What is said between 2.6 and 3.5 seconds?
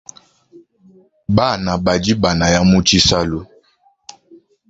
mu tshialu.